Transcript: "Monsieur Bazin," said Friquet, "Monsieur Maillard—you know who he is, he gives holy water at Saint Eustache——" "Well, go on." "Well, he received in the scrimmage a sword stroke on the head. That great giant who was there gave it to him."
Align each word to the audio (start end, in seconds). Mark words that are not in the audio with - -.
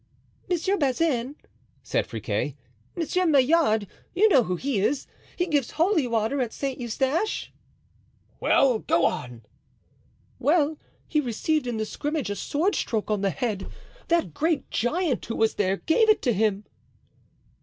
"Monsieur 0.49 0.77
Bazin," 0.77 1.35
said 1.83 2.07
Friquet, 2.07 2.55
"Monsieur 2.95 3.27
Maillard—you 3.27 4.29
know 4.29 4.45
who 4.45 4.55
he 4.55 4.79
is, 4.79 5.05
he 5.35 5.45
gives 5.45 5.69
holy 5.69 6.07
water 6.07 6.41
at 6.41 6.53
Saint 6.53 6.79
Eustache——" 6.79 7.53
"Well, 8.39 8.79
go 8.79 9.05
on." 9.05 9.43
"Well, 10.39 10.79
he 11.07 11.21
received 11.21 11.67
in 11.67 11.77
the 11.77 11.85
scrimmage 11.85 12.31
a 12.31 12.35
sword 12.35 12.73
stroke 12.73 13.11
on 13.11 13.21
the 13.21 13.29
head. 13.29 13.69
That 14.07 14.33
great 14.33 14.71
giant 14.71 15.23
who 15.27 15.35
was 15.35 15.53
there 15.53 15.77
gave 15.77 16.09
it 16.09 16.23
to 16.23 16.33
him." 16.33 16.65